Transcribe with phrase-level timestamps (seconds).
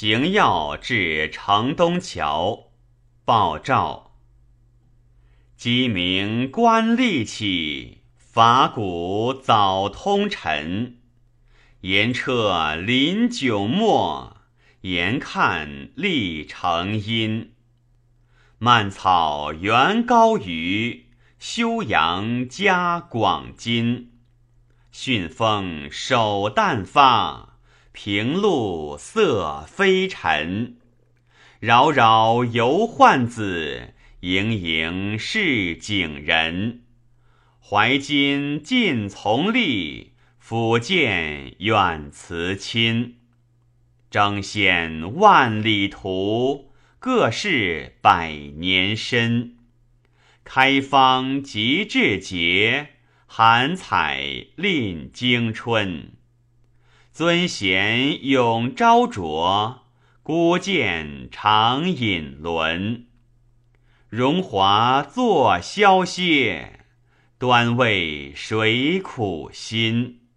[0.00, 2.68] 行要至城东桥，
[3.24, 4.12] 报诏。
[5.56, 10.98] 鸡鸣官吏起，法鼓早通晨。
[11.80, 14.36] 言彻临九末，
[14.82, 17.54] 言看历成阴。
[18.58, 21.08] 蔓草原高于，
[21.40, 24.12] 修阳加广金。
[24.92, 27.57] 训风首旦发，
[28.00, 30.76] 平路色飞尘。
[31.58, 33.92] 扰扰游宦子。
[34.20, 36.82] 盈盈是景人，
[37.60, 40.10] 怀金尽从吏，
[40.40, 43.16] 抚剑远辞亲。
[44.08, 49.56] 争先万里途，各是百年身。
[50.44, 52.90] 开方即至节，
[53.26, 56.12] 寒采令惊春。
[57.18, 59.86] 尊贤永昭灼，
[60.22, 63.08] 孤剑长引轮。
[64.08, 66.84] 荣华作消谢，
[67.36, 70.27] 端为谁苦心？